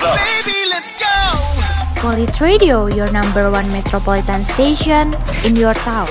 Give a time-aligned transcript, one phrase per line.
[0.00, 0.44] What's up?
[0.46, 2.00] Baby, let's go.
[2.00, 5.12] Polit Radio, your number one metropolitan station
[5.44, 6.08] in your town.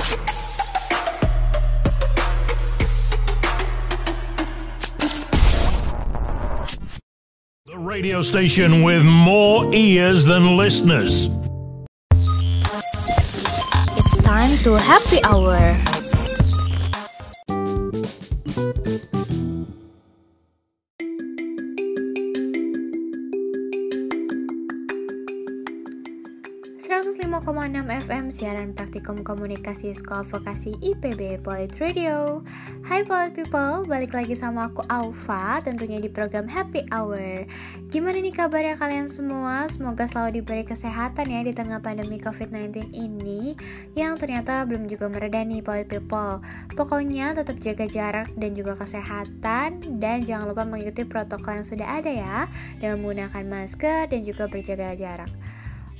[7.65, 11.31] The radio station with more ears than listeners.
[13.97, 15.98] It's time to happy hour.
[27.89, 32.45] FM siaran praktikum komunikasi sekolah vokasi IPB Polit Radio.
[32.85, 37.49] Hai Polit People, balik lagi sama aku Alfa tentunya di program Happy Hour.
[37.89, 39.65] Gimana nih kabarnya kalian semua?
[39.65, 43.57] Semoga selalu diberi kesehatan ya di tengah pandemi COVID-19 ini
[43.97, 46.45] Yang ternyata belum juga mereda nih Polit People.
[46.77, 52.11] Pokoknya tetap jaga jarak dan juga kesehatan Dan jangan lupa mengikuti protokol yang sudah ada
[52.13, 52.45] ya
[52.77, 55.48] Dengan menggunakan masker dan juga berjaga jarak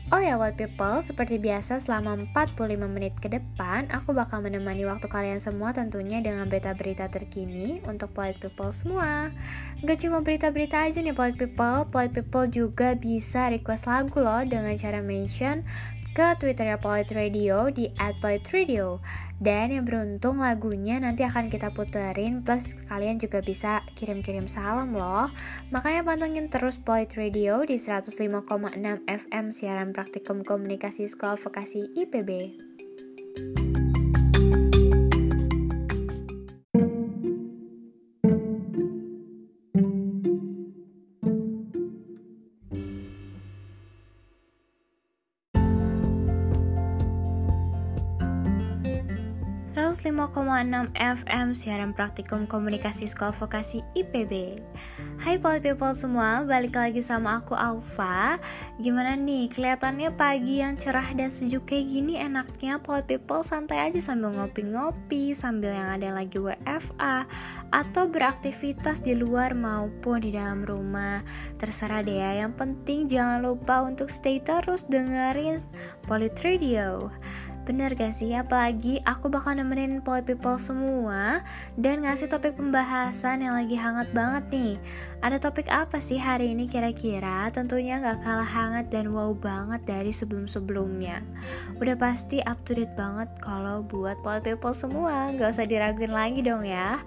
[0.09, 5.05] Oh ya, Wild People, seperti biasa selama 45 menit ke depan, aku bakal menemani waktu
[5.05, 9.29] kalian semua tentunya dengan berita-berita terkini untuk Wild People semua.
[9.85, 14.73] Gak cuma berita-berita aja nih Wild People, Wild People juga bisa request lagu loh dengan
[14.81, 15.61] cara mention
[16.13, 18.99] ke Twitternya Polit Radio di @politra_radio
[19.39, 25.31] dan yang beruntung lagunya nanti akan kita puterin plus kalian juga bisa kirim-kirim salam loh.
[25.71, 28.45] Makanya pantengin terus Polit Radio di 105,6
[29.07, 32.68] FM siaran praktikum komunikasi sekolah vokasi IPB
[50.29, 54.61] 105,6 FM siaran praktikum komunikasi sekolah vokasi IPB
[55.19, 58.39] Hai Poly People semua, balik lagi sama aku Alfa.
[58.79, 63.99] Gimana nih, kelihatannya pagi yang cerah dan sejuk kayak gini enaknya Poly People santai aja
[63.99, 67.27] sambil ngopi-ngopi Sambil yang ada lagi WFA
[67.67, 71.19] Atau beraktivitas di luar maupun di dalam rumah.
[71.59, 75.59] Terserah deh ya, yang penting jangan lupa untuk stay terus dengerin
[76.07, 77.11] Polit Radio
[77.69, 78.33] Bener gak sih?
[78.33, 81.45] Apalagi aku bakal nemenin Poly People semua
[81.77, 84.73] dan ngasih topik pembahasan yang lagi hangat banget nih.
[85.21, 87.45] Ada topik apa sih hari ini kira-kira?
[87.53, 91.21] Tentunya gak kalah hangat dan wow banget dari sebelum-sebelumnya.
[91.77, 95.29] Udah pasti up to date banget kalau buat Poly People semua.
[95.37, 96.97] Gak usah diraguin lagi dong ya.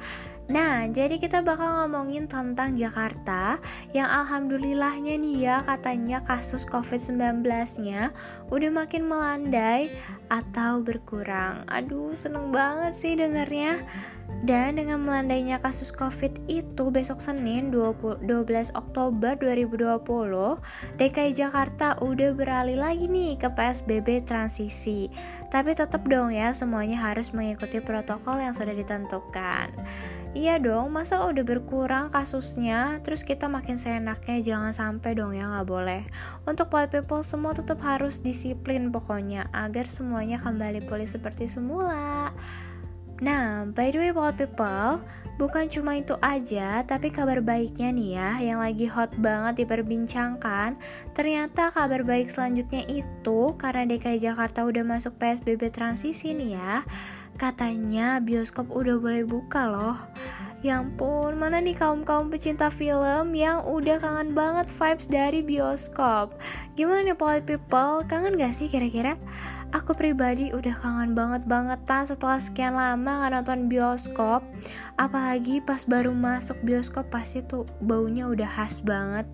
[0.52, 3.56] Nah, jadi kita bakal ngomongin tentang Jakarta
[3.96, 8.12] yang alhamdulillahnya nih ya katanya kasus COVID-19-nya
[8.52, 9.88] udah makin melandai
[10.28, 11.64] atau berkurang.
[11.72, 13.80] Aduh, seneng banget sih dengernya.
[14.44, 20.60] Dan dengan melandainya kasus COVID itu besok Senin 20, 12 Oktober 2020,
[21.00, 25.08] DKI Jakarta udah beralih lagi nih ke PSBB transisi.
[25.48, 29.72] Tapi tetap dong ya semuanya harus mengikuti protokol yang sudah ditentukan.
[30.32, 35.68] Iya dong, masa udah berkurang kasusnya, terus kita makin seenaknya, jangan sampai dong ya nggak
[35.68, 36.08] boleh.
[36.48, 42.32] Untuk white people semua tetap harus disiplin pokoknya, agar semuanya kembali pulih seperti semula.
[43.20, 45.04] Nah, by the way white people,
[45.36, 50.80] bukan cuma itu aja, tapi kabar baiknya nih ya, yang lagi hot banget diperbincangkan,
[51.12, 56.82] ternyata kabar baik selanjutnya itu, karena DKI Jakarta udah masuk PSBB transisi nih ya,
[57.42, 59.98] Katanya bioskop udah boleh buka loh.
[60.62, 66.38] Ya ampun, mana nih kaum-kaum pecinta film yang udah kangen banget vibes dari bioskop?
[66.78, 69.18] Gimana nih Polite People, kangen gak sih kira-kira?
[69.74, 74.46] Aku pribadi udah kangen banget bangetan setelah sekian lama gak nonton bioskop
[74.94, 79.26] Apalagi pas baru masuk bioskop pasti tuh baunya udah khas banget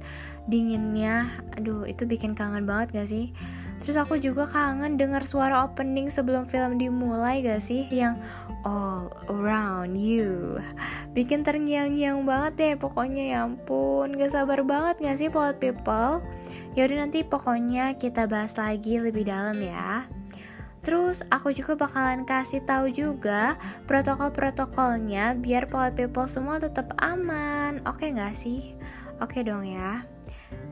[0.49, 1.29] Dinginnya,
[1.61, 3.37] aduh itu bikin kangen banget gak sih?
[3.79, 8.21] Terus aku juga kangen denger suara opening sebelum film dimulai gak sih Yang
[8.67, 10.59] all around you
[11.15, 16.21] Bikin terngiang-ngiang banget deh pokoknya ya ampun Gak sabar banget gak sih Poet People
[16.75, 20.05] Yaudah nanti pokoknya kita bahas lagi lebih dalam ya
[20.89, 27.85] Terus aku juga bakalan kasih tahu juga protokol-protokolnya biar Poet People semua tetap aman.
[27.85, 28.73] Oke gak sih?
[29.21, 30.07] Oke dong ya.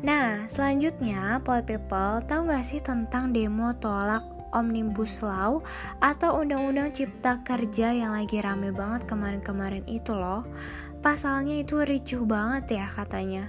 [0.04, 4.20] Nah, selanjutnya, Paul People, tahu gak sih tentang demo tolak
[4.52, 5.64] Omnibus Law
[6.00, 10.44] atau Undang-Undang Cipta Kerja yang lagi rame banget kemarin-kemarin itu loh.
[11.00, 13.48] Pasalnya itu ricuh banget ya katanya.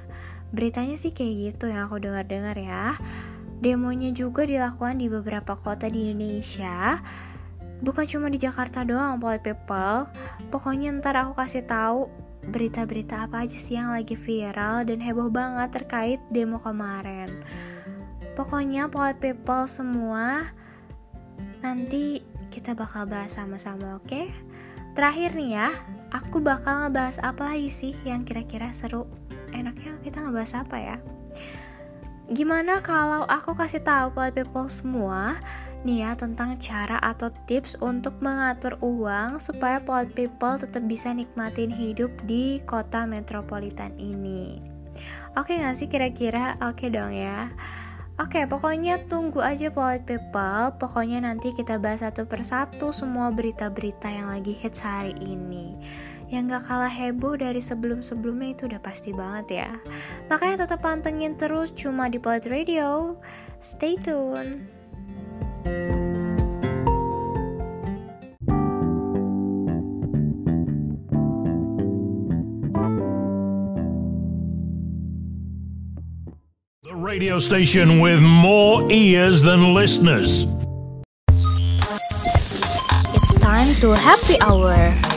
[0.51, 2.95] Beritanya sih kayak gitu yang aku dengar-dengar ya.
[3.57, 7.01] Demonya juga dilakukan di beberapa kota di Indonesia.
[7.77, 10.09] Bukan cuma di Jakarta doang, Paul People.
[10.50, 15.69] Pokoknya ntar aku kasih tahu berita-berita apa aja sih yang lagi viral dan heboh banget
[15.75, 17.27] terkait demo kemarin.
[18.33, 20.47] Pokoknya polite people semua
[21.59, 24.07] nanti kita bakal bahas sama-sama, oke?
[24.07, 24.31] Okay?
[24.97, 25.69] Terakhir nih ya,
[26.09, 29.05] aku bakal ngebahas apa lagi sih yang kira-kira seru?
[29.53, 30.97] Enaknya kita ngebahas apa ya?
[32.27, 35.38] Gimana kalau aku kasih tahu buat people semua
[35.85, 41.69] nih ya tentang cara atau tips untuk mengatur uang supaya polite people tetap bisa nikmatin
[41.69, 44.57] hidup di kota metropolitan ini.
[45.38, 46.57] Oke gak sih kira-kira?
[46.63, 47.53] Oke dong ya.
[48.18, 50.74] Oke, pokoknya tunggu aja polite people.
[50.81, 55.77] Pokoknya nanti kita bahas satu persatu semua berita-berita yang lagi hits hari ini
[56.27, 59.71] yang gak kalah heboh dari sebelum-sebelumnya itu udah pasti banget ya.
[60.27, 63.15] Makanya tetap pantengin terus cuma di Polit Radio.
[63.63, 64.76] Stay tune.
[76.83, 80.45] The radio station with more ears than listeners.
[83.13, 85.16] It's time to happy hour.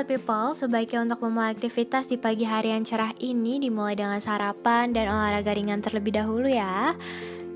[0.00, 4.96] Okay, people, sebaiknya untuk memulai aktivitas di pagi hari yang cerah ini dimulai dengan sarapan
[4.96, 6.96] dan olahraga ringan terlebih dahulu ya.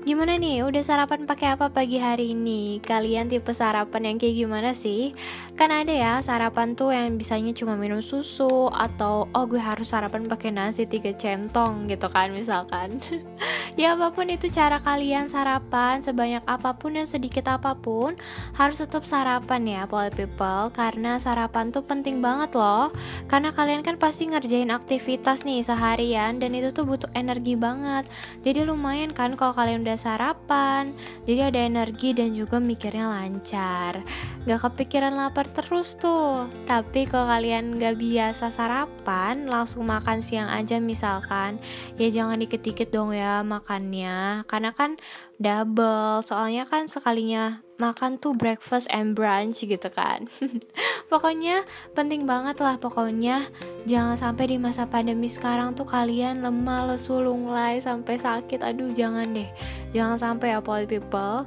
[0.05, 2.77] Gimana nih, udah sarapan pakai apa pagi hari ini?
[2.77, 5.17] Kalian tipe sarapan yang kayak gimana sih?
[5.57, 10.29] Kan ada ya sarapan tuh yang bisanya cuma minum susu atau oh gue harus sarapan
[10.29, 13.01] pakai nasi tiga centong gitu kan misalkan.
[13.81, 18.13] ya apa pun itu cara kalian sarapan sebanyak apa pun dan sedikit apa pun
[18.61, 22.93] harus tetap sarapan ya poly people karena sarapan tuh penting banget loh.
[23.25, 28.05] Karena kalian kan pasti ngerjain aktivitas nih seharian dan itu tuh butuh energi banget.
[28.45, 30.95] Jadi lumayan kan kalau kalian udah sarapan
[31.25, 34.05] jadi ada energi dan juga mikirnya lancar.
[34.45, 36.45] Gak kepikiran lapar terus tuh.
[36.69, 41.57] Tapi kalau kalian gak biasa sarapan langsung makan siang aja misalkan
[41.97, 44.45] ya jangan dikit-dikit dong ya makannya.
[44.45, 45.01] Karena kan
[45.41, 50.27] double soalnya kan sekalinya makan tuh breakfast and brunch gitu kan.
[51.11, 53.47] Pokoknya penting banget lah pokoknya.
[53.85, 58.63] Jangan sampai di masa pandemi sekarang tuh kalian lemah lesu lunglai sampai sakit.
[58.63, 59.49] Aduh jangan deh.
[59.91, 61.45] Jangan sampai ya poly people.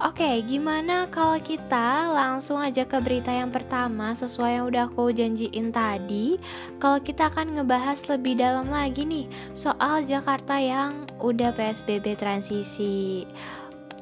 [0.00, 5.12] Oke, okay, gimana kalau kita langsung aja ke berita yang pertama sesuai yang udah aku
[5.12, 6.40] janjiin tadi?
[6.80, 13.28] Kalau kita akan ngebahas lebih dalam lagi nih soal Jakarta yang udah PSBB transisi.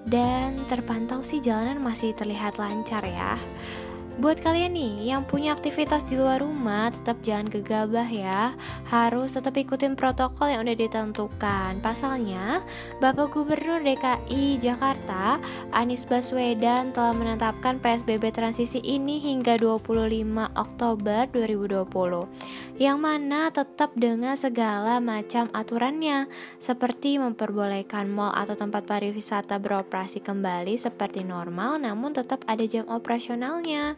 [0.08, 3.36] Dan terpantau sih jalanan masih terlihat lancar ya.
[4.18, 8.50] Buat kalian nih yang punya aktivitas di luar rumah, tetap jangan gegabah ya.
[8.90, 11.78] Harus tetap ikutin protokol yang udah ditentukan.
[11.78, 12.66] Pasalnya,
[12.98, 15.38] Bapak Gubernur DKI Jakarta,
[15.70, 19.86] Anies Baswedan telah menetapkan PSBB transisi ini hingga 25
[20.58, 22.74] Oktober 2020.
[22.74, 26.26] Yang mana tetap dengan segala macam aturannya,
[26.58, 33.94] seperti memperbolehkan mal atau tempat pariwisata beroperasi kembali seperti normal namun tetap ada jam operasionalnya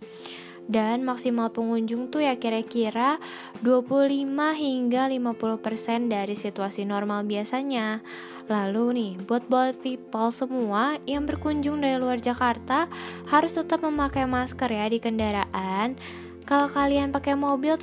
[0.70, 3.18] dan maksimal pengunjung tuh ya kira-kira
[3.66, 8.06] 25 hingga 50% dari situasi normal biasanya.
[8.46, 12.86] Lalu nih, buat buat people semua yang berkunjung dari luar Jakarta
[13.26, 15.98] harus tetap memakai masker ya di kendaraan.
[16.46, 17.74] Kalau kalian pakai mobil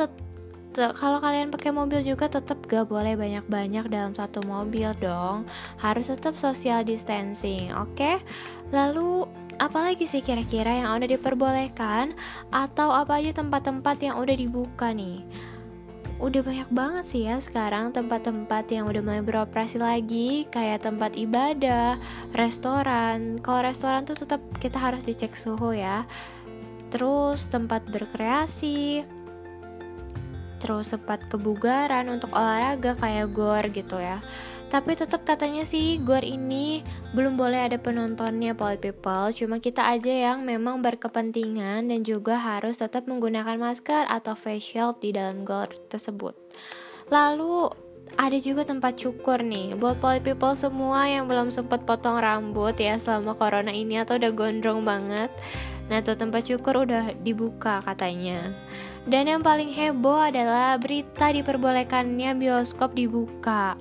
[0.78, 5.50] kalau kalian pakai mobil juga tetap gak boleh banyak-banyak dalam satu mobil dong.
[5.82, 7.98] Harus tetap social distancing, oke?
[7.98, 8.22] Okay?
[8.70, 9.26] Lalu
[9.58, 12.14] apalagi sih kira-kira yang udah diperbolehkan
[12.50, 15.26] atau apa aja tempat-tempat yang udah dibuka nih?
[16.18, 22.02] Udah banyak banget sih ya sekarang tempat-tempat yang udah mulai beroperasi lagi kayak tempat ibadah,
[22.34, 23.38] restoran.
[23.42, 26.10] Kalau restoran tuh tetap kita harus dicek suhu ya.
[26.90, 29.06] Terus tempat berkreasi,
[30.58, 34.22] terus sempat kebugaran untuk olahraga kayak gor gitu ya
[34.68, 36.84] tapi tetap katanya sih gor ini
[37.16, 39.32] belum boleh ada penontonnya Paul People.
[39.32, 45.00] Cuma kita aja yang memang berkepentingan dan juga harus tetap menggunakan masker atau face shield
[45.00, 46.36] di dalam gor tersebut.
[47.08, 47.72] Lalu
[48.16, 49.76] ada juga tempat cukur nih.
[49.76, 54.32] Buat poly people semua yang belum sempat potong rambut ya selama corona ini atau udah
[54.32, 55.32] gondrong banget.
[55.88, 58.52] Nah tuh tempat cukur udah dibuka katanya.
[59.08, 63.80] Dan yang paling heboh adalah berita diperbolehkannya bioskop dibuka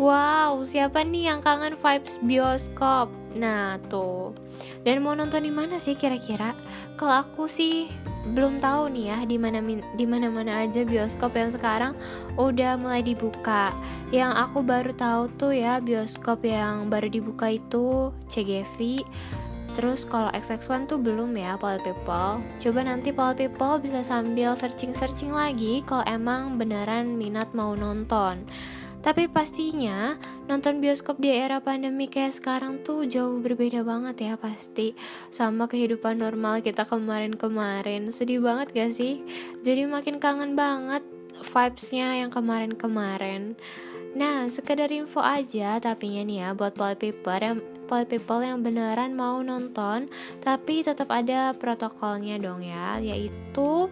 [0.00, 3.12] Wow, siapa nih yang kangen vibes bioskop?
[3.36, 4.32] Nah, tuh.
[4.80, 6.56] Dan mau nonton di mana sih kira-kira?
[6.96, 7.92] Kalau aku sih
[8.32, 9.60] belum tahu nih ya di mana
[9.92, 11.92] di mana-mana aja bioskop yang sekarang
[12.40, 13.76] udah mulai dibuka.
[14.08, 19.04] Yang aku baru tahu tuh ya bioskop yang baru dibuka itu CGV,
[19.70, 25.30] Terus kalau XX1 tuh belum ya Polit People Coba nanti Polit People bisa sambil searching-searching
[25.30, 28.50] lagi Kalau emang beneran minat mau nonton
[29.00, 34.92] tapi pastinya nonton bioskop di era pandemi kayak sekarang tuh jauh berbeda banget ya pasti.
[35.32, 38.12] Sama kehidupan normal kita kemarin-kemarin.
[38.12, 39.24] Sedih banget gak sih?
[39.64, 41.00] Jadi makin kangen banget
[41.40, 43.56] vibesnya yang kemarin-kemarin.
[44.10, 47.62] Nah, sekedar info aja tapi nih ya buat people yang
[48.10, 50.10] people yang beneran mau nonton
[50.42, 53.86] tapi tetap ada protokolnya dong ya, yaitu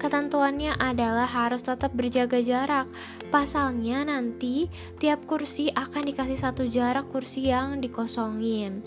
[0.00, 2.88] Ketentuannya adalah harus tetap berjaga jarak.
[3.28, 8.80] Pasalnya nanti tiap kursi akan dikasih satu jarak kursi yang dikosongin.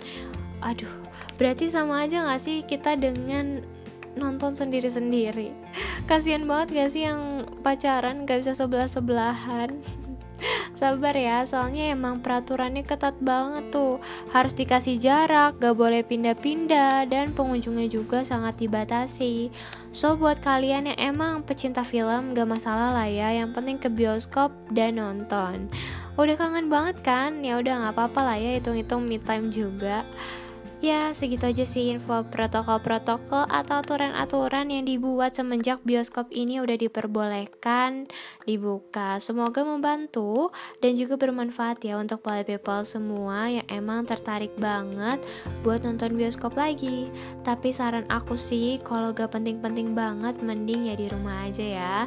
[0.66, 0.90] Aduh,
[1.38, 3.62] berarti sama aja gak sih kita dengan
[4.18, 5.54] nonton sendiri-sendiri?
[6.10, 9.70] Kasian banget gak sih yang pacaran gak bisa sebelah-sebelahan?
[10.74, 14.02] Sabar ya, soalnya emang peraturannya ketat banget tuh.
[14.32, 19.54] Harus dikasih jarak, gak boleh pindah-pindah, dan pengunjungnya juga sangat dibatasi.
[19.94, 23.32] So, buat kalian yang emang pecinta film, gak masalah lah ya.
[23.32, 25.70] Yang penting ke bioskop dan nonton.
[26.14, 27.42] Udah kangen banget kan?
[27.42, 30.06] Ya udah nggak apa-apa lah ya, hitung-hitung me time juga.
[30.84, 38.12] Ya, segitu aja sih info protokol-protokol atau aturan-aturan yang dibuat semenjak bioskop ini udah diperbolehkan
[38.44, 39.16] dibuka.
[39.24, 40.52] Semoga membantu
[40.84, 45.24] dan juga bermanfaat ya untuk para people semua yang emang tertarik banget
[45.64, 47.08] buat nonton bioskop lagi.
[47.48, 51.98] Tapi saran aku sih, kalau gak penting-penting banget, mending ya di rumah aja ya.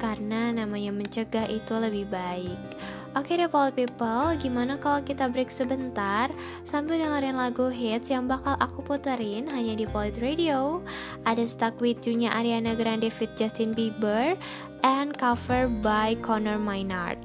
[0.00, 3.01] Karena namanya mencegah itu lebih baik.
[3.12, 6.32] Oke deh Paul People, gimana kalau kita break sebentar
[6.64, 10.80] sambil dengerin lagu hits yang bakal aku puterin hanya di Polit Radio.
[11.28, 14.32] Ada Stuck With You-nya Ariana Grande fit Justin Bieber
[14.80, 17.20] and cover by Connor Maynard.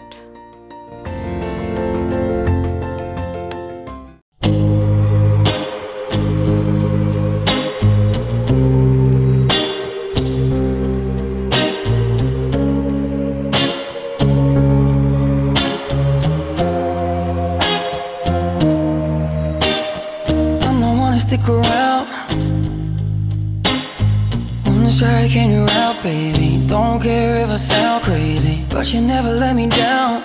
[28.87, 30.21] But you never let me down.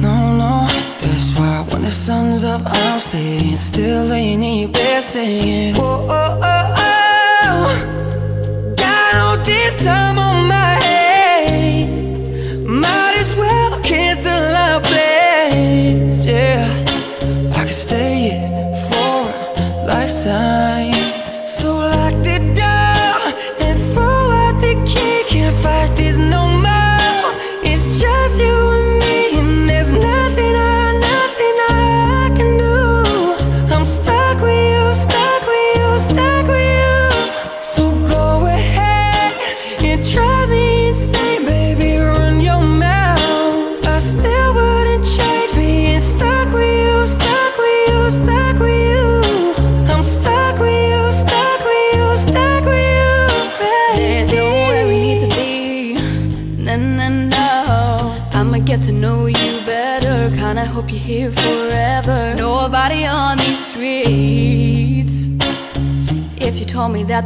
[0.00, 0.68] No, no
[1.00, 3.56] That's why when the sun's up I'm staying.
[3.56, 6.91] Still laying in your bed saying Oh, oh, oh, oh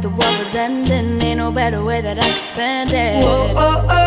[0.07, 1.21] the world was ending.
[1.21, 3.23] Ain't no better way that I could spend it.
[3.25, 4.06] Whoa, oh, oh,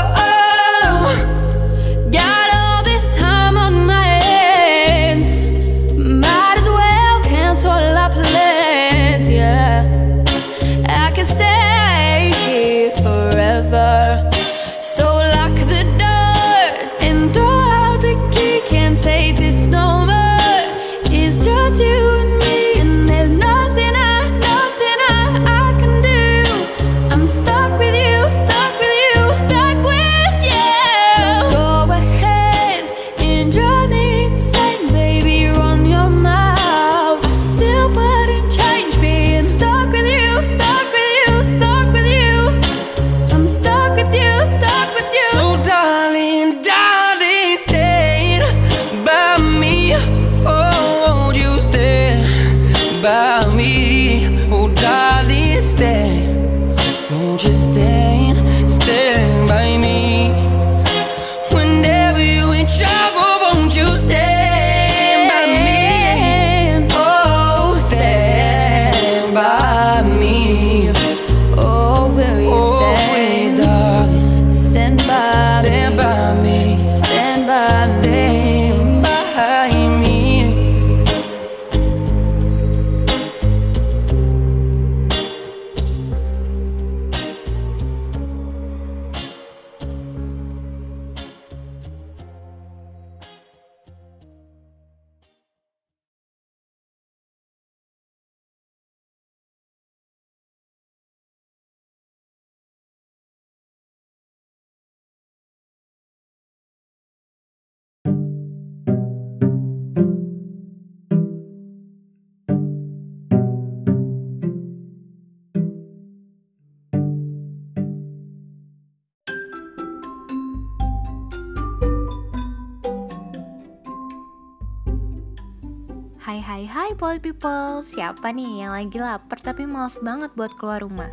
[126.31, 130.79] Hai hai hai Pol People, siapa nih yang lagi lapar tapi males banget buat keluar
[130.79, 131.11] rumah?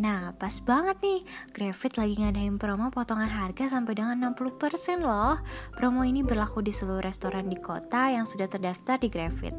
[0.00, 1.20] Nah, pas banget nih,
[1.52, 5.36] Gravit lagi ngadain promo potongan harga sampai dengan 60% loh.
[5.76, 9.52] Promo ini berlaku di seluruh restoran di kota yang sudah terdaftar di Gravit.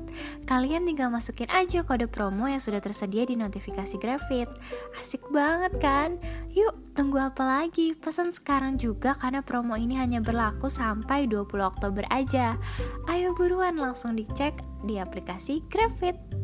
[0.50, 4.50] Kalian tinggal masukin aja kode promo yang sudah tersedia di notifikasi Gravit.
[4.98, 6.18] Asik banget kan?
[6.50, 7.94] Yuk, tunggu apa lagi?
[7.94, 12.58] Pesan sekarang juga karena promo ini hanya berlaku sampai 20 Oktober aja.
[13.06, 16.43] Ayo buruan langsung dicek di aplikasi Gravit.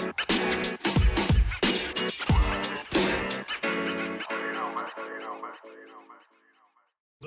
[0.00, 0.14] The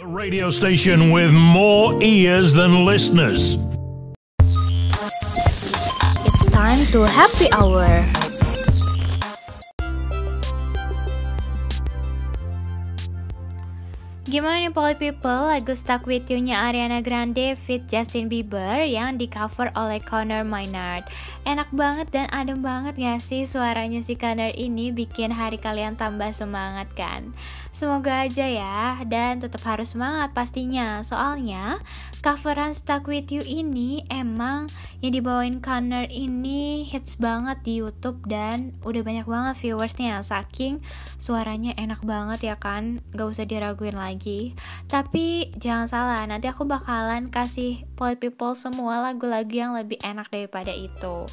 [0.07, 3.59] radio station with more ears than listeners.
[6.25, 8.03] It's time to happy hour.
[14.33, 19.29] Gimana nih Poly People, lagu Stuck With You-nya Ariana Grande fit Justin Bieber yang di
[19.29, 21.05] cover oleh Connor Maynard.
[21.45, 24.89] Enak banget dan adem banget gak sih suaranya si Connor ini?
[24.89, 27.37] Bikin hari kalian tambah semangat kan?
[27.77, 31.05] Semoga aja ya, dan tetap harus semangat pastinya.
[31.05, 31.77] Soalnya
[32.25, 34.65] coveran Stuck With You ini emang
[35.03, 40.23] yang dibawain Connor ini hits banget di Youtube Dan udah banyak banget viewersnya.
[40.23, 40.79] Saking
[41.19, 44.55] suaranya enak banget ya kan, gak usah diraguin lagi.
[44.87, 50.71] Tapi jangan salah, nanti aku bakalan kasih Poly People semua lagu-lagu yang lebih enak daripada
[50.71, 51.27] itu.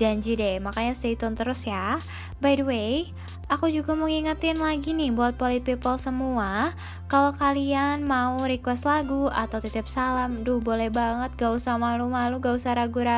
[0.00, 2.00] Janji deh, makanya stay tune terus ya.
[2.40, 3.12] By the way,
[3.50, 6.70] Aku juga mau ngingetin lagi nih buat Poly People semua.
[7.10, 12.62] Kalau kalian mau request lagu atau titip salam Duh boleh banget, gak usah malu-malu, gak
[12.62, 13.09] usah ragu-ragu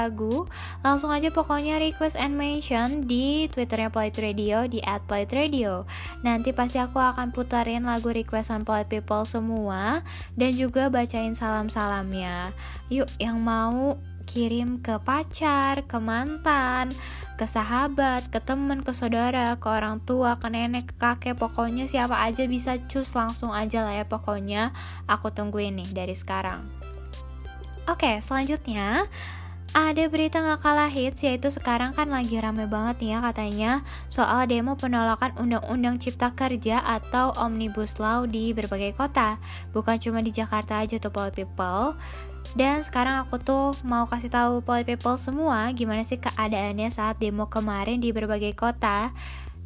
[0.83, 5.85] Langsung aja pokoknya request and mention di twitternya Polit Radio di at Radio
[6.25, 10.01] Nanti pasti aku akan putarin lagu requestan Poly People semua
[10.33, 12.57] Dan juga bacain salam-salamnya
[12.89, 16.95] Yuk yang mau kirim ke pacar, ke mantan,
[17.37, 22.23] ke sahabat, ke temen, ke saudara, ke orang tua, ke nenek, ke kakek, pokoknya siapa
[22.23, 24.71] aja bisa cus langsung aja lah ya pokoknya
[25.11, 26.63] aku tungguin nih dari sekarang.
[27.91, 29.11] Oke, selanjutnya
[29.73, 33.73] ada berita gak kalah hits yaitu sekarang kan lagi rame banget nih ya katanya
[34.05, 39.41] soal demo penolakan Undang-Undang Cipta Kerja atau Omnibus Law di berbagai kota.
[39.73, 41.97] Bukan cuma di Jakarta aja tuh people.
[42.53, 47.49] Dan sekarang aku tuh mau kasih tahu Poly People semua gimana sih keadaannya saat demo
[47.49, 49.09] kemarin di berbagai kota.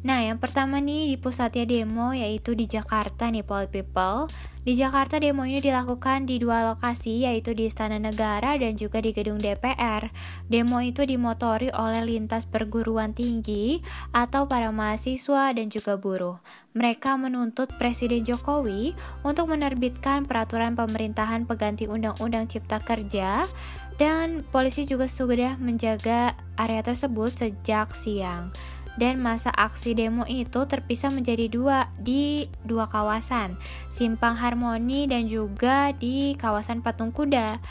[0.05, 4.29] Nah, yang pertama nih di pusatnya demo yaitu di Jakarta nih Poly People.
[4.61, 9.09] Di Jakarta demo ini dilakukan di dua lokasi yaitu di Istana Negara dan juga di
[9.09, 10.11] gedung DPR.
[10.45, 13.81] Demo itu dimotori oleh lintas perguruan tinggi
[14.13, 16.37] atau para mahasiswa dan juga buruh.
[16.77, 18.93] Mereka menuntut Presiden Jokowi
[19.25, 23.49] untuk menerbitkan peraturan pemerintahan pengganti Undang-Undang Cipta Kerja
[23.97, 28.53] dan polisi juga sudah menjaga area tersebut sejak siang
[28.97, 33.55] dan masa aksi demo itu terpisah menjadi dua di dua kawasan,
[33.93, 37.61] Simpang Harmoni dan juga di kawasan Patung Kuda.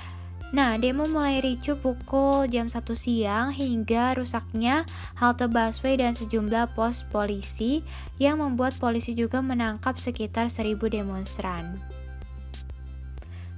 [0.54, 4.86] Nah, demo mulai ricu pukul jam 1 siang hingga rusaknya
[5.18, 7.82] halte busway dan sejumlah pos polisi
[8.22, 11.82] yang membuat polisi juga menangkap sekitar 1000 demonstran.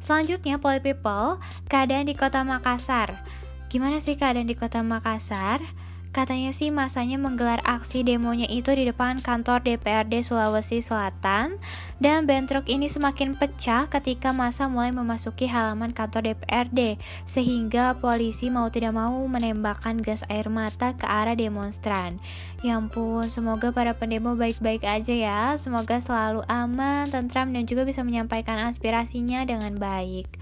[0.00, 1.36] Selanjutnya, Poli People,
[1.68, 3.20] keadaan di kota Makassar.
[3.68, 5.60] Gimana sih keadaan di kota Makassar?
[6.08, 11.60] Katanya sih masanya menggelar aksi demonya itu di depan kantor DPRD Sulawesi Selatan
[12.00, 16.96] dan bentrok ini semakin pecah ketika masa mulai memasuki halaman kantor DPRD
[17.28, 22.16] sehingga polisi mau tidak mau menembakkan gas air mata ke arah demonstran.
[22.64, 25.40] Ya ampun, semoga para pendemo baik-baik aja ya.
[25.60, 30.40] Semoga selalu aman, tentram dan juga bisa menyampaikan aspirasinya dengan baik.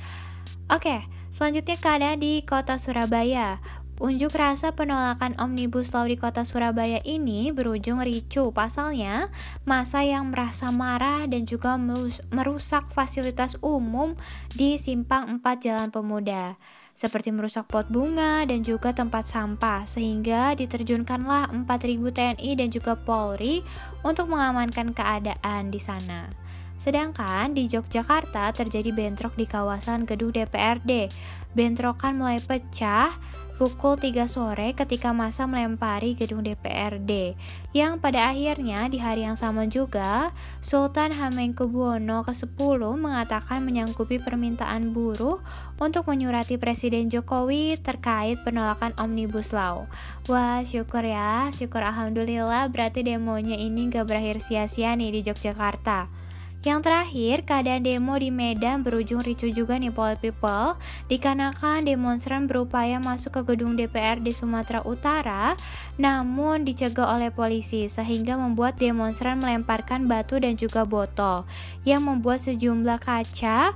[0.70, 1.02] Oke,
[1.34, 3.58] selanjutnya keadaan di kota Surabaya.
[3.96, 8.52] Unjuk rasa penolakan Omnibus Law di kota Surabaya ini berujung ricu.
[8.52, 9.32] Pasalnya,
[9.64, 11.80] masa yang merasa marah dan juga
[12.28, 14.12] merusak fasilitas umum
[14.52, 16.60] di Simpang 4 Jalan Pemuda
[16.96, 21.68] seperti merusak pot bunga dan juga tempat sampah sehingga diterjunkanlah 4000
[22.08, 23.60] TNI dan juga Polri
[24.00, 26.32] untuk mengamankan keadaan di sana.
[26.76, 31.08] Sedangkan di Yogyakarta terjadi bentrok di kawasan gedung DPRD.
[31.56, 33.12] Bentrokan mulai pecah
[33.56, 37.32] pukul 3 sore ketika masa melempari gedung DPRD
[37.72, 45.40] yang pada akhirnya di hari yang sama juga Sultan Hamengkubuwono ke-10 mengatakan menyanggupi permintaan buruh
[45.80, 49.88] untuk menyurati Presiden Jokowi terkait penolakan Omnibus Law.
[50.28, 56.25] Wah syukur ya, syukur Alhamdulillah berarti demonya ini gak berakhir sia-sia nih di Yogyakarta.
[56.66, 60.74] Yang terakhir, keadaan demo di Medan berujung ricu juga nih Pol People.
[61.06, 65.54] Dikarenakan demonstran berupaya masuk ke gedung DPR di Sumatera Utara
[65.94, 71.46] Namun dicegah oleh polisi Sehingga membuat demonstran melemparkan batu dan juga botol
[71.86, 73.70] Yang membuat sejumlah kaca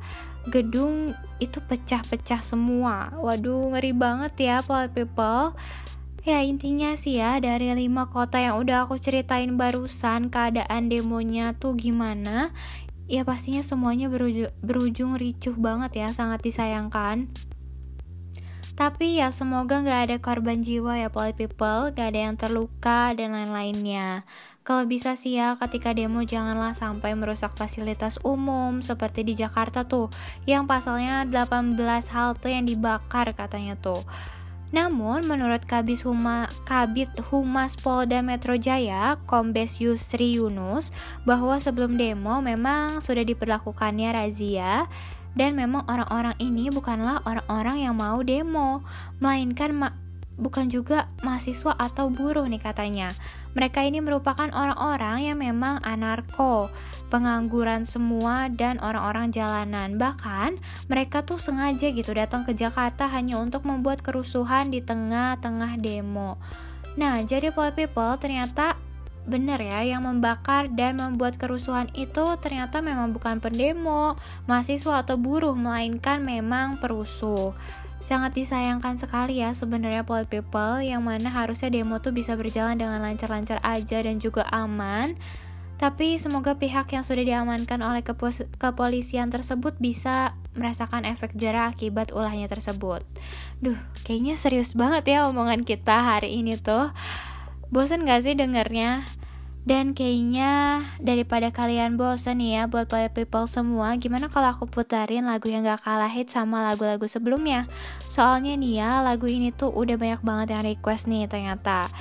[0.50, 3.14] gedung itu pecah-pecah semua.
[3.22, 5.54] Waduh ngeri banget ya Pol People.
[6.20, 11.72] Ya intinya sih ya dari lima kota yang udah aku ceritain barusan keadaan demonya tuh
[11.72, 12.52] gimana
[13.10, 17.26] Ya pastinya semuanya berujung, berujung ricuh banget ya sangat disayangkan
[18.80, 23.36] tapi ya semoga gak ada korban jiwa ya poly people, gak ada yang terluka dan
[23.36, 24.24] lain-lainnya.
[24.64, 30.08] Kalau bisa sih ya ketika demo janganlah sampai merusak fasilitas umum seperti di Jakarta tuh
[30.48, 31.76] yang pasalnya 18
[32.16, 34.00] halte yang dibakar katanya tuh.
[34.70, 40.94] Namun, menurut Kabis Huma, Kabit Humas Polda Metro Jaya, Kombes Yusri Yunus,
[41.26, 44.86] bahwa sebelum demo memang sudah diperlakukannya razia
[45.34, 48.82] dan memang orang-orang ini bukanlah orang-orang yang mau demo,
[49.22, 49.88] melainkan ma
[50.40, 53.12] bukan juga mahasiswa atau buruh nih katanya.
[53.52, 56.70] Mereka ini merupakan orang-orang yang memang anarko,
[57.10, 59.98] pengangguran semua dan orang-orang jalanan.
[59.98, 66.38] Bahkan mereka tuh sengaja gitu datang ke Jakarta hanya untuk membuat kerusuhan di tengah-tengah demo.
[66.94, 68.78] Nah, jadi Pol People ternyata
[69.28, 74.16] benar ya yang membakar dan membuat kerusuhan itu ternyata memang bukan pendemo,
[74.48, 77.52] mahasiswa atau buruh melainkan memang perusuh.
[78.00, 83.04] Sangat disayangkan sekali ya sebenarnya Pol People yang mana harusnya demo tuh bisa berjalan dengan
[83.04, 85.14] lancar-lancar aja dan juga aman.
[85.80, 88.04] Tapi semoga pihak yang sudah diamankan oleh
[88.60, 93.00] kepolisian tersebut bisa merasakan efek jerah akibat ulahnya tersebut.
[93.64, 96.92] Duh, kayaknya serius banget ya omongan kita hari ini tuh.
[97.72, 99.08] Bosan gak sih dengernya?
[99.60, 105.28] Dan kayaknya daripada kalian bosan nih ya buat player people semua, gimana kalau aku putarin
[105.28, 107.68] lagu yang gak kalah hit sama lagu-lagu sebelumnya?
[108.08, 111.92] Soalnya nih ya, lagu ini tuh udah banyak banget yang request nih ternyata.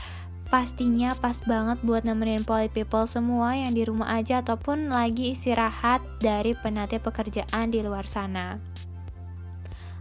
[0.50, 6.02] Pastinya pas banget buat nemenin poly people semua yang di rumah aja ataupun lagi istirahat
[6.24, 8.58] dari penati pekerjaan di luar sana.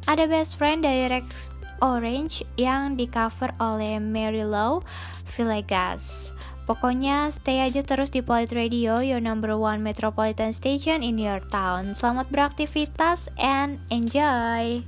[0.09, 1.53] Ada best friend dari Rex
[1.85, 4.81] Orange yang di cover oleh Mary Lou
[5.37, 6.33] Villegas.
[6.68, 11.96] Pokoknya stay aja terus di Polit Radio, your number one metropolitan station in your town.
[11.96, 14.85] Selamat beraktivitas and enjoy!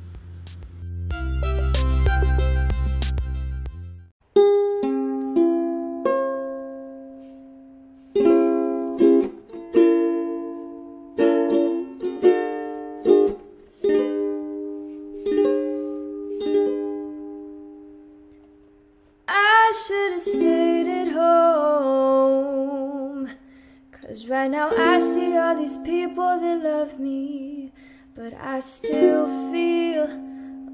[24.41, 27.73] Right now I see all these people that love me,
[28.15, 30.05] but I still feel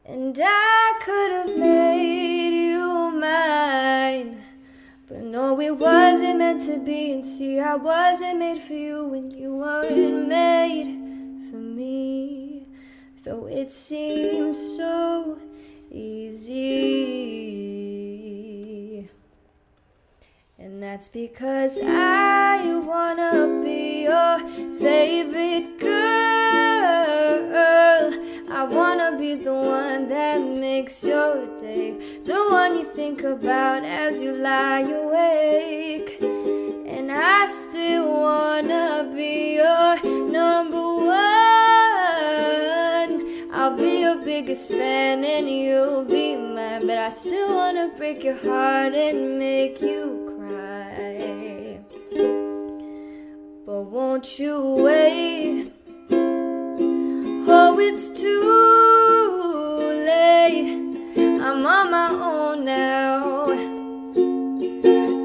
[0.06, 4.44] And I could have made you mine.
[5.08, 7.12] But no, it wasn't meant to be.
[7.12, 11.00] And see, I wasn't made for you when you weren't made
[11.50, 12.35] for me
[13.26, 15.40] though it seems so
[15.92, 16.56] easy.
[20.60, 24.38] And that's because I wanna be your
[24.80, 25.96] favorite girl.
[28.52, 34.22] I wanna be the one that makes your day, the one you think about as
[34.22, 36.22] you lie awake.
[36.22, 40.85] And I still wanna be your number
[43.76, 46.88] I'll be your biggest fan and you'll be mine.
[46.88, 51.82] But I still wanna break your heart and make you cry.
[53.66, 55.74] But won't you wait?
[56.10, 58.40] Oh, it's too
[60.06, 60.70] late.
[61.18, 63.48] I'm on my own now.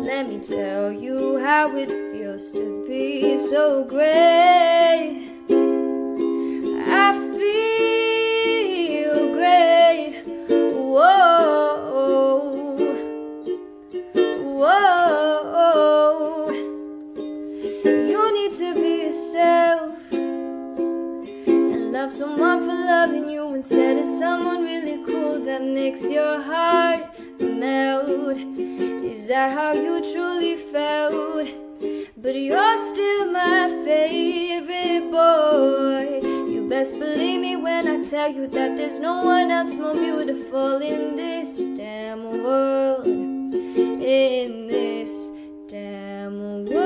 [0.02, 5.19] Let me tell you how it feels to be so great.
[25.90, 27.02] Makes your heart
[27.40, 28.36] melt.
[28.36, 31.48] Is that how you truly felt?
[32.16, 36.20] But you're still my favorite boy.
[36.48, 40.80] You best believe me when I tell you that there's no one else more beautiful
[40.80, 43.08] in this damn world.
[43.08, 45.30] In this
[45.66, 46.76] damn world.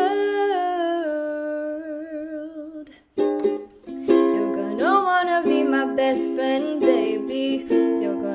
[3.18, 7.83] You're gonna wanna be my best friend, baby.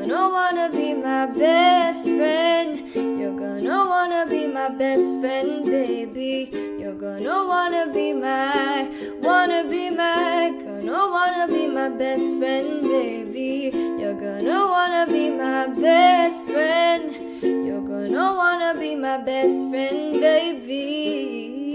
[0.09, 2.95] Gonna wanna be my best friend.
[2.95, 6.49] You're gonna wanna be my best friend, baby.
[6.79, 8.89] You're gonna wanna be my,
[9.21, 13.69] wanna be my, gonna wanna be my best friend, baby.
[14.01, 17.13] You're gonna wanna be my best friend.
[17.43, 21.69] You're gonna wanna be my best friend, baby.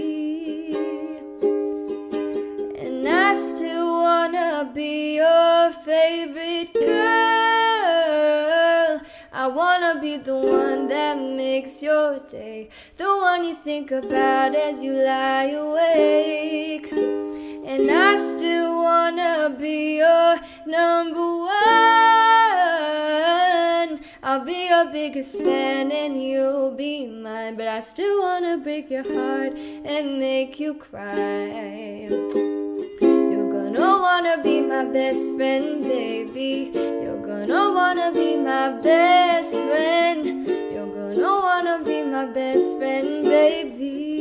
[2.83, 6.84] And I still wanna be your favorite.
[9.45, 14.81] I wanna be the one that makes your day, the one you think about as
[14.81, 16.91] you lie awake.
[16.91, 21.59] And I still wanna be your number one.
[24.23, 27.55] I'll be your biggest fan and you'll be mine.
[27.55, 32.07] But I still wanna break your heart and make you cry.
[32.09, 36.94] You're gonna wanna be my best friend, baby.
[37.47, 40.47] Gonna wanna be my best friend.
[40.47, 44.14] You're gonna wanna be my best friend, baby.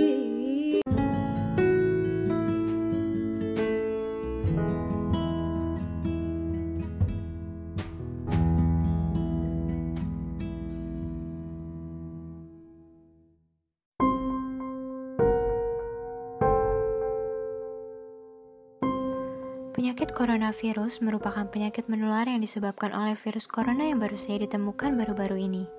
[19.94, 25.46] Penyakit coronavirus merupakan penyakit menular yang disebabkan oleh virus corona yang baru saja ditemukan baru-baru
[25.46, 25.70] ini.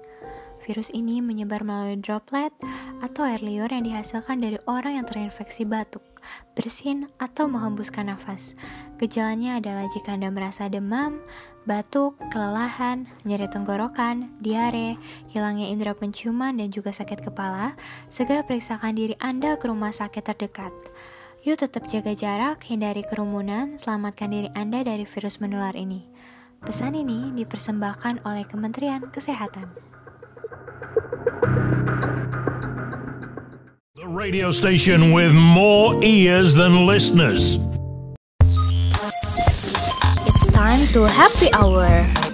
[0.63, 2.55] Virus ini menyebar melalui droplet
[3.03, 5.99] atau air liur yang dihasilkan dari orang yang terinfeksi batuk,
[6.55, 8.55] bersin, atau menghembuskan nafas.
[8.95, 11.19] Gejalanya adalah jika Anda merasa demam,
[11.67, 14.95] batuk, kelelahan, nyeri tenggorokan, diare,
[15.27, 17.75] hilangnya indera penciuman, dan juga sakit kepala,
[18.07, 20.71] segera periksakan diri Anda ke rumah sakit terdekat.
[21.45, 26.01] Yuk tetap jaga jarak, hindari kerumunan, selamatkan diri Anda dari virus menular ini.
[26.65, 29.69] Pesan ini dipersembahkan oleh Kementerian Kesehatan.
[33.93, 37.61] The radio station with more ears than listeners.
[40.25, 42.24] It's time to happy hour.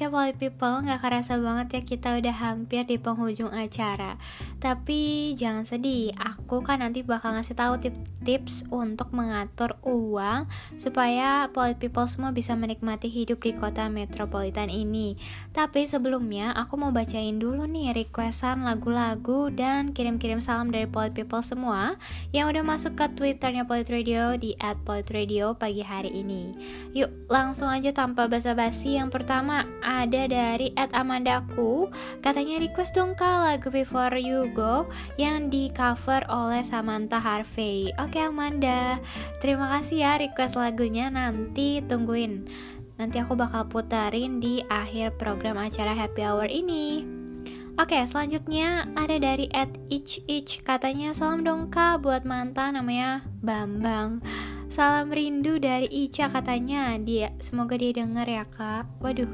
[0.00, 4.16] Oke, Poly People, nggak kerasa banget ya kita udah hampir di penghujung acara.
[4.56, 7.76] Tapi jangan sedih, aku kan nanti bakal ngasih tahu
[8.24, 10.48] tips untuk mengatur uang
[10.80, 15.20] supaya Poly People semua bisa menikmati hidup di kota metropolitan ini.
[15.52, 21.44] Tapi sebelumnya, aku mau bacain dulu nih requestan lagu-lagu dan kirim-kirim salam dari Poly People
[21.44, 22.00] semua
[22.32, 26.56] yang udah masuk ke Twitternya Polit Radio di @politradio pagi hari ini.
[26.96, 28.96] Yuk, langsung aja tanpa basa-basi.
[28.96, 31.90] Yang pertama ada dari Ed Amandaku
[32.22, 34.86] katanya request dong kak lagu Before You Go
[35.18, 37.90] yang di cover oleh Samantha Harvey.
[37.98, 39.02] Oke Amanda.
[39.42, 41.10] Terima kasih ya request lagunya.
[41.10, 42.46] Nanti tungguin.
[43.02, 47.02] Nanti aku bakal putarin di akhir program acara happy hour ini.
[47.80, 54.20] Oke, selanjutnya ada dari at Ich Ich katanya salam dong kak buat mantan namanya Bambang.
[54.70, 56.94] Salam rindu dari Ica katanya.
[57.00, 58.86] Dia semoga dia denger ya kak.
[59.02, 59.32] Waduh,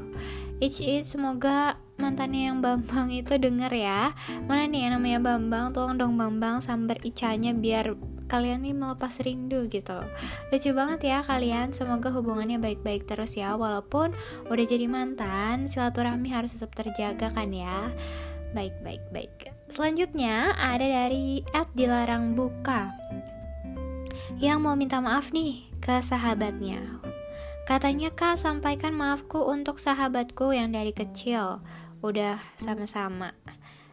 [0.57, 4.09] Ich Ich semoga mantannya yang Bambang itu denger ya.
[4.49, 5.69] Mana nih yang namanya Bambang?
[5.69, 7.93] Tolong dong Bambang sambar Icanya biar
[8.25, 10.01] kalian nih melepas rindu gitu.
[10.49, 11.77] Lucu banget ya kalian.
[11.77, 13.53] Semoga hubungannya baik-baik terus ya.
[13.53, 14.17] Walaupun
[14.49, 17.93] udah jadi mantan silaturahmi harus tetap terjaga kan ya.
[18.57, 19.53] Baik baik baik.
[19.69, 22.97] Selanjutnya ada dari Ed dilarang buka.
[24.41, 26.97] Yang mau minta maaf nih ke sahabatnya
[27.67, 31.59] katanya kak sampaikan maafku untuk sahabatku yang dari kecil
[31.99, 33.35] udah sama-sama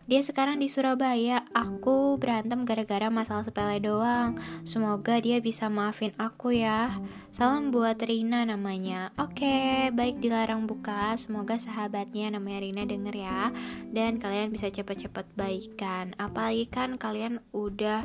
[0.04, 1.48] dia sekarang di Surabaya.
[1.56, 4.36] Aku berantem gara-gara masalah sepele doang.
[4.60, 6.92] Semoga dia bisa maafin aku ya.
[7.32, 9.16] Salam buat Rina namanya.
[9.16, 11.16] Oke, baik dilarang buka.
[11.16, 13.48] Semoga sahabatnya namanya Rina denger ya.
[13.96, 16.12] Dan kalian bisa cepet-cepet baikan.
[16.20, 18.04] Apalagi kan kalian udah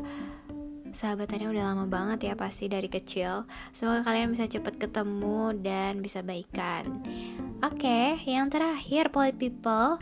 [0.92, 3.46] sahabatannya udah lama banget ya pasti dari kecil.
[3.72, 7.02] Semoga kalian bisa cepet ketemu dan bisa baikan.
[7.60, 10.00] Oke, yang terakhir, Poly People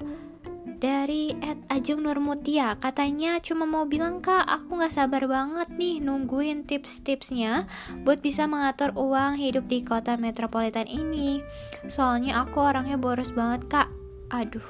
[0.78, 6.70] dari Ed Ajeng Nurmutia katanya cuma mau bilang kak aku gak sabar banget nih nungguin
[6.70, 7.66] tips-tipsnya
[8.06, 11.42] buat bisa mengatur uang hidup di kota metropolitan ini
[11.90, 13.90] soalnya aku orangnya boros banget kak
[14.30, 14.70] aduh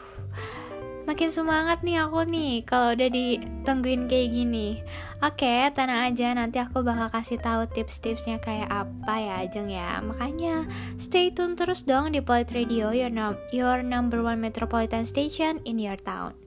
[1.03, 4.79] makin semangat nih aku nih kalau udah ditungguin kayak gini
[5.17, 9.97] Oke, tenang aja nanti aku bakal kasih tahu tips-tipsnya kayak apa ya Ajeng ya.
[9.97, 10.69] Makanya
[11.01, 15.81] stay tune terus dong di Polit Radio, your, no your number one metropolitan station in
[15.81, 16.37] your town.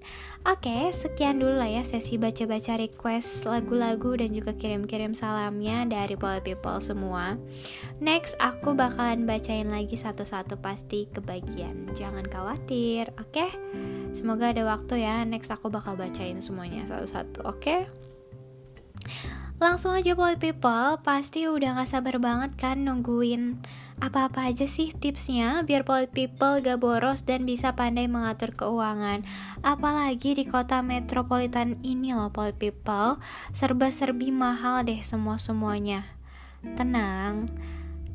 [0.46, 6.46] Oke, sekian dulu lah ya sesi baca-baca request lagu-lagu dan juga kirim-kirim salamnya dari Polit
[6.46, 7.34] People semua.
[7.98, 11.90] Next, aku bakalan bacain lagi satu-satu pasti kebagian.
[11.98, 13.50] Jangan khawatir, oke?
[14.14, 15.26] Semoga ada waktu ya.
[15.26, 18.09] Next aku bakal bacain semuanya satu-satu, oke?
[19.60, 23.60] Langsung aja Polit People, pasti udah gak sabar banget kan nungguin
[24.00, 29.20] apa-apa aja sih tipsnya biar polit people gak boros dan bisa pandai mengatur keuangan?
[29.60, 33.20] Apalagi di kota metropolitan ini loh polit people,
[33.52, 36.08] serba-serbi mahal deh semua-semuanya.
[36.80, 37.52] Tenang,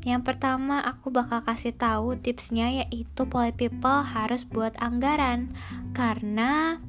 [0.02, 5.54] yang pertama aku bakal kasih tahu tipsnya yaitu polit people harus buat anggaran
[5.94, 6.82] karena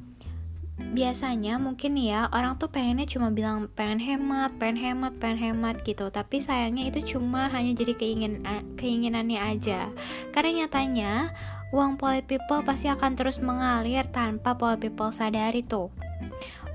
[0.77, 6.13] biasanya mungkin ya orang tuh pengennya cuma bilang pengen hemat, pengen hemat, pengen hemat gitu.
[6.13, 8.45] Tapi sayangnya itu cuma hanya jadi keingin
[8.77, 9.89] keinginannya aja.
[10.29, 11.33] Karena nyatanya
[11.73, 15.89] uang poly people pasti akan terus mengalir tanpa poly people sadari tuh.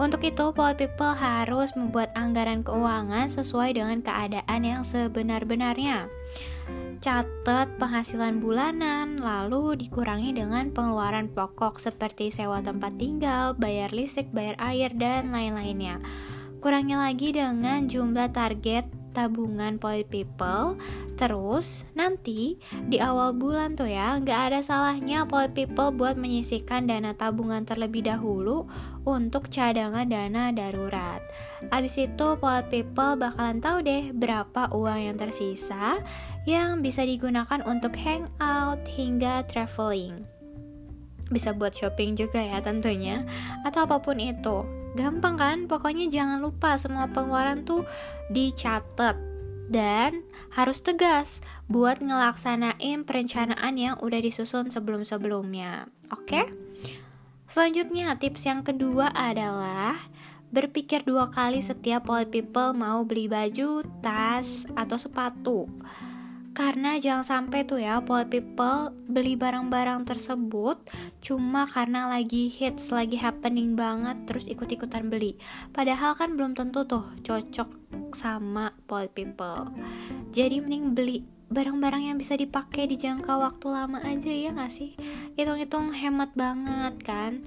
[0.00, 6.08] Untuk itu, poly people harus membuat anggaran keuangan sesuai dengan keadaan yang sebenar-benarnya
[7.02, 14.54] catat penghasilan bulanan, lalu dikurangi dengan pengeluaran pokok seperti sewa tempat tinggal, bayar listrik, bayar
[14.62, 15.98] air, dan lain-lainnya.
[16.62, 20.80] Kurangi lagi dengan jumlah target tabungan Poly People
[21.22, 22.58] Terus nanti
[22.90, 28.02] di awal bulan tuh ya nggak ada salahnya Poly People buat menyisihkan dana tabungan terlebih
[28.02, 28.66] dahulu
[29.06, 31.22] untuk cadangan dana darurat.
[31.70, 36.02] Abis itu Poly People bakalan tahu deh berapa uang yang tersisa
[36.42, 40.18] yang bisa digunakan untuk hangout hingga traveling.
[41.30, 43.22] Bisa buat shopping juga ya tentunya
[43.62, 45.58] atau apa pun itu Gampang kan?
[45.68, 47.88] Pokoknya jangan lupa semua pengeluaran tuh
[48.28, 49.16] dicatat
[49.72, 50.20] dan
[50.52, 55.88] harus tegas buat ngelaksanain perencanaan yang udah disusun sebelum-sebelumnya.
[56.12, 56.44] Oke?
[57.48, 59.96] Selanjutnya, tips yang kedua adalah
[60.52, 65.64] berpikir dua kali setiap poly people mau beli baju, tas, atau sepatu.
[66.52, 70.76] Karena jangan sampai tuh ya poly people beli barang-barang tersebut
[71.24, 75.40] cuma karena lagi hits, lagi happening banget terus ikut-ikutan beli.
[75.72, 77.68] Padahal kan belum tentu tuh cocok
[78.12, 79.72] sama poly people.
[80.36, 84.96] Jadi mending beli barang-barang yang bisa dipakai di jangka waktu lama aja ya gak sih?
[85.36, 87.44] Hitung-hitung hemat banget kan?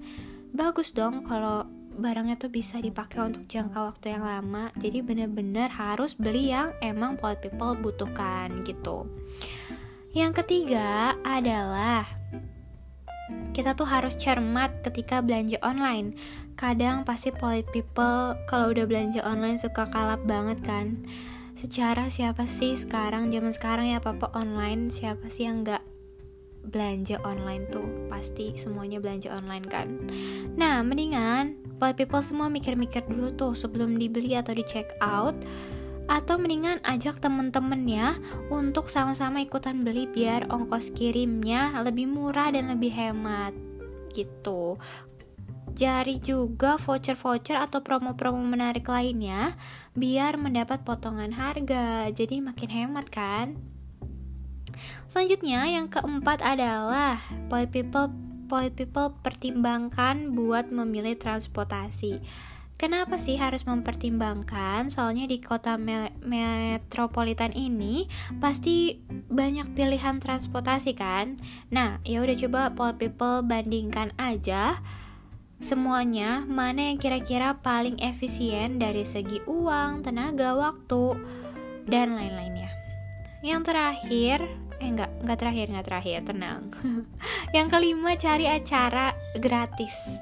[0.54, 4.70] Bagus dong kalau barangnya tuh bisa dipakai untuk jangka waktu yang lama.
[4.76, 9.08] Jadi bener-bener harus beli yang emang poly people butuhkan gitu.
[10.16, 12.08] Yang ketiga adalah
[13.56, 16.16] kita tuh harus cermat ketika belanja online.
[16.60, 21.04] Kadang pasti poly people kalau udah belanja online suka kalap banget kan.
[21.56, 23.32] Secara siapa sih sekarang?
[23.32, 25.95] Zaman sekarang ya papa online siapa sih yang nggak
[26.70, 29.88] belanja online tuh pasti semuanya belanja online kan.
[30.58, 35.36] Nah mendingan poly people semua mikir-mikir dulu tuh sebelum dibeli atau di check out
[36.06, 38.22] atau mendingan ajak temen-temennya
[38.54, 43.54] untuk sama-sama ikutan beli biar ongkos kirimnya lebih murah dan lebih hemat
[44.14, 44.78] gitu.
[45.76, 49.60] Jari juga voucher-voucher atau promo-promo menarik lainnya
[49.92, 53.75] biar mendapat potongan harga jadi makin hemat kan
[55.16, 58.12] Selanjutnya yang keempat adalah poly people
[58.52, 62.20] poly people pertimbangkan buat memilih transportasi.
[62.76, 64.92] Kenapa sih harus mempertimbangkan?
[64.92, 68.12] Soalnya di kota me metropolitan ini
[68.44, 69.00] pasti
[69.32, 71.40] banyak pilihan transportasi kan.
[71.72, 74.84] Nah, ya udah coba poly people bandingkan aja
[75.64, 81.16] semuanya mana yang kira-kira paling efisien dari segi uang, tenaga, waktu,
[81.88, 82.68] dan lain-lainnya.
[83.40, 84.65] Yang terakhir,
[85.26, 86.62] enggak terakhir enggak terakhir tenang.
[87.56, 90.22] Yang kelima cari acara gratis.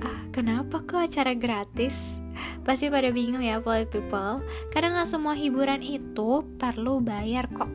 [0.00, 2.22] Ah, kenapa kok acara gratis?
[2.64, 4.40] Pasti pada bingung ya poly people.
[4.70, 7.68] Karena nggak semua hiburan itu perlu bayar kok.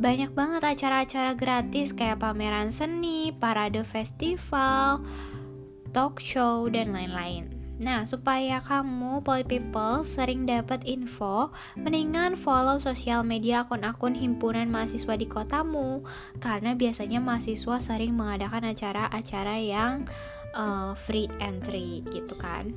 [0.00, 5.04] Banyak banget acara-acara gratis kayak pameran seni parade festival
[5.92, 13.22] talk show dan lain-lain Nah, supaya kamu Poly People sering dapat info, mendingan follow sosial
[13.22, 16.02] media akun-akun himpunan mahasiswa di kotamu
[16.42, 20.10] karena biasanya mahasiswa sering mengadakan acara-acara yang
[20.58, 22.74] uh, free entry gitu kan.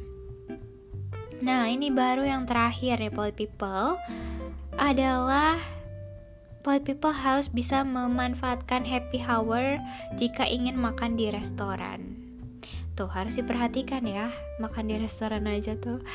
[1.41, 3.97] Nah, ini baru yang terakhir ya Poly People
[4.77, 5.57] adalah
[6.61, 9.81] Poly People harus bisa memanfaatkan happy hour
[10.13, 12.20] jika ingin makan di restoran
[13.01, 14.29] tuh harus diperhatikan ya
[14.61, 16.05] makan di restoran aja tuh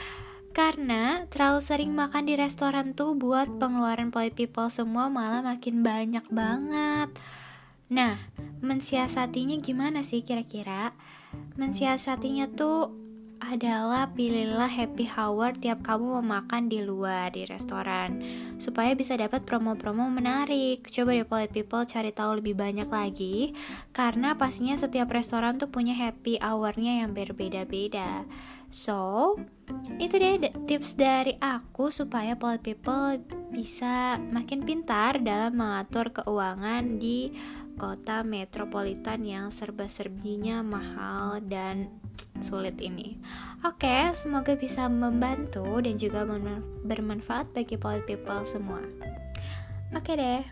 [0.54, 6.24] Karena terlalu sering makan di restoran tuh buat pengeluaran poly people semua malah makin banyak
[6.32, 7.12] banget.
[7.92, 8.16] Nah,
[8.64, 10.96] mensiasatinya gimana sih kira-kira?
[11.60, 12.88] Mensiasatinya tuh
[13.40, 18.20] adalah pilihlah happy hour tiap kamu mau makan di luar di restoran
[18.56, 20.88] supaya bisa dapat promo-promo menarik.
[20.88, 23.52] Coba deh Polite People cari tahu lebih banyak lagi
[23.92, 28.24] karena pastinya setiap restoran tuh punya happy hournya yang berbeda-beda.
[28.66, 29.38] So,
[30.02, 33.22] itu deh tips dari aku supaya Polite People
[33.54, 37.30] bisa makin pintar dalam mengatur keuangan di
[37.76, 41.92] kota metropolitan yang serba-serbinya mahal dan
[42.40, 43.18] sulit ini.
[43.66, 46.24] Oke, semoga bisa membantu dan juga
[46.86, 48.80] bermanfaat bagi polit people semua.
[49.94, 50.42] Oke deh.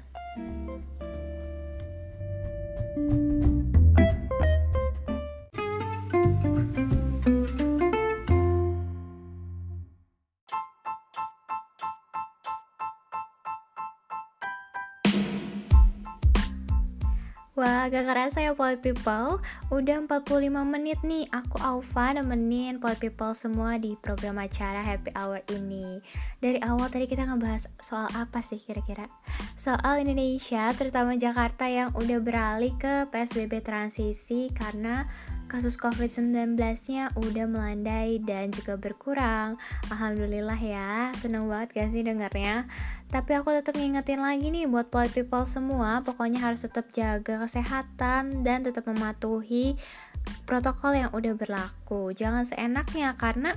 [17.64, 19.40] Wah, gak ngerasa ya Poly People
[19.72, 25.40] Udah 45 menit nih Aku Aufa nemenin Poly People semua di program acara Happy Hour
[25.48, 25.96] ini
[26.44, 29.08] Dari awal tadi kita ngebahas soal apa sih kira-kira?
[29.56, 35.08] Soal Indonesia, terutama Jakarta yang udah beralih ke PSBB transisi Karena
[35.46, 39.60] kasus COVID-19-nya udah melandai dan juga berkurang.
[39.92, 42.66] Alhamdulillah ya, seneng banget gak sih dengarnya.
[43.12, 48.42] Tapi aku tetap ngingetin lagi nih buat poly people semua, pokoknya harus tetap jaga kesehatan
[48.42, 49.78] dan tetap mematuhi
[50.48, 52.10] protokol yang udah berlaku.
[52.16, 53.54] Jangan seenaknya karena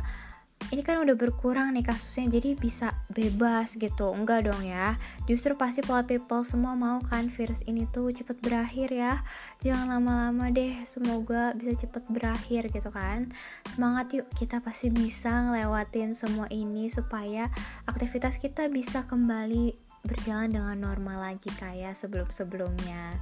[0.68, 4.12] ini kan udah berkurang nih kasusnya jadi bisa bebas gitu.
[4.12, 5.00] Enggak dong ya.
[5.24, 9.24] Justru pasti pola people semua mau kan virus ini tuh cepet berakhir ya.
[9.64, 13.32] Jangan lama-lama deh semoga bisa cepet berakhir gitu kan.
[13.64, 17.48] Semangat yuk kita pasti bisa ngelewatin semua ini supaya
[17.88, 23.20] aktivitas kita bisa kembali berjalan dengan normal lagi kayak sebelum-sebelumnya.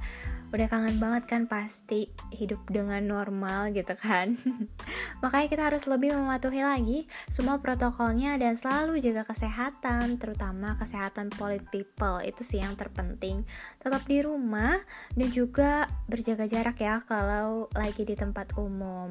[0.54, 4.38] Udah kangen banget kan pasti hidup dengan normal gitu kan.
[5.22, 11.66] Makanya kita harus lebih mematuhi lagi semua protokolnya dan selalu jaga kesehatan terutama kesehatan polit
[11.74, 12.22] people.
[12.22, 13.42] Itu sih yang terpenting.
[13.82, 14.78] Tetap di rumah
[15.18, 19.10] dan juga berjaga jarak ya kalau lagi di tempat umum.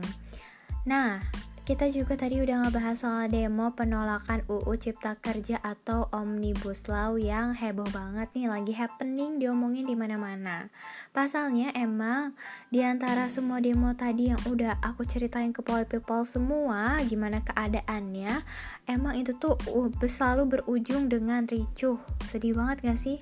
[0.88, 1.20] Nah
[1.66, 7.57] kita juga tadi udah ngebahas soal demo penolakan UU Cipta Kerja atau Omnibus Law yang
[7.57, 10.70] heboh banget nih lagi happening diomongin di mana-mana.
[11.09, 12.38] Pasalnya emang
[12.70, 18.45] di antara semua demo tadi yang udah aku ceritain ke Pol People semua gimana keadaannya,
[18.86, 21.97] emang itu tuh uh, selalu berujung dengan ricuh.
[22.30, 23.18] Sedih banget gak sih?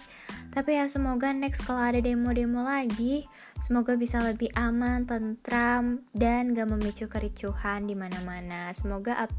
[0.52, 3.24] Tapi ya semoga next kalau ada demo-demo lagi,
[3.64, 9.30] semoga bisa lebih aman, tentram dan gak memicu kericuhan di mana-mana mana Semoga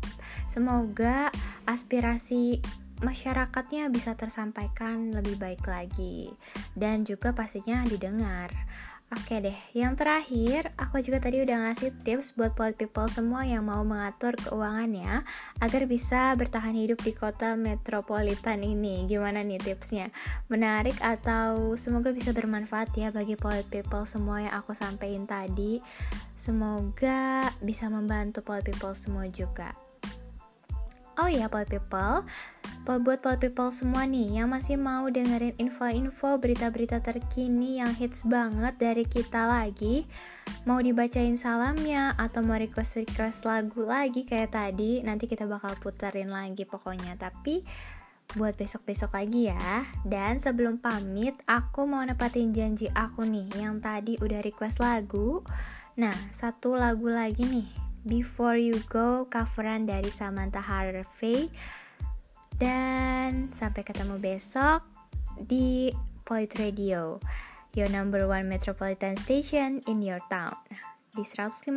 [0.46, 1.34] semoga
[1.66, 2.62] aspirasi
[3.02, 6.30] masyarakatnya bisa tersampaikan lebih baik lagi
[6.78, 8.54] dan juga pastinya didengar.
[9.14, 13.62] Oke deh, yang terakhir, aku juga tadi udah ngasih tips buat polit people semua yang
[13.62, 15.22] mau mengatur keuangannya
[15.62, 19.06] agar bisa bertahan hidup di kota metropolitan ini.
[19.06, 20.10] Gimana nih tipsnya?
[20.50, 25.78] Menarik atau semoga bisa bermanfaat ya bagi polit people semua yang aku sampaikan tadi.
[26.34, 29.83] Semoga bisa membantu polit people semua juga.
[31.14, 32.26] Oh iya, Pol People,
[32.82, 38.74] buat Pol People semua nih yang masih mau dengerin info-info berita-berita terkini yang hits banget
[38.82, 40.10] dari kita lagi,
[40.66, 46.66] mau dibacain salamnya atau mau request-request lagu lagi kayak tadi, nanti kita bakal puterin lagi
[46.66, 47.14] pokoknya.
[47.14, 47.62] Tapi
[48.34, 49.86] buat besok-besok lagi ya.
[50.02, 55.46] Dan sebelum pamit, aku mau nepatin janji aku nih yang tadi udah request lagu.
[55.94, 61.48] Nah, satu lagu lagi nih Before You Go coveran dari Samantha Harvey.
[62.54, 64.86] Dan sampai ketemu besok
[65.40, 65.90] di
[66.22, 67.18] Polit Radio
[67.74, 70.54] your number one metropolitan station in your town.
[71.14, 71.70] Di 105,6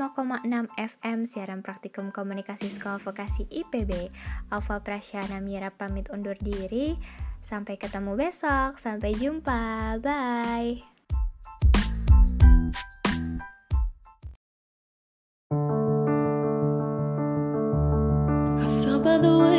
[0.74, 4.10] FM siaran praktikum komunikasi sekolah vokasi IPB
[4.50, 6.98] Alfa Prasyana Mira pamit undur diri.
[7.46, 8.82] Sampai ketemu besok.
[8.82, 9.98] Sampai jumpa.
[10.02, 10.97] Bye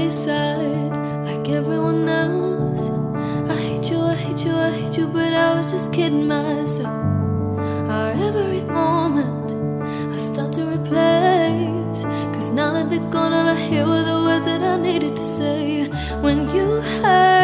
[0.09, 0.91] wayside
[1.27, 2.89] like everyone else.
[3.51, 6.87] I hate you, I hate you, I hate you, but I was just kidding myself.
[7.93, 9.51] Our every moment
[10.15, 12.03] I start to replace.
[12.35, 15.27] Cause now that they're gone, all I hear were the words that I needed to
[15.27, 15.89] say.
[16.23, 17.38] When you hide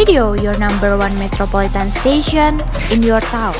[0.00, 2.58] Radio, your number one metropolitan station
[2.90, 3.52] in your town.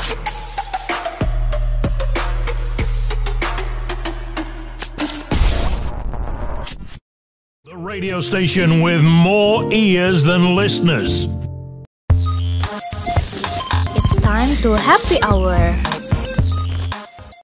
[7.63, 11.27] The radio station with more ears than listeners.
[13.93, 15.77] It's time to happy hour.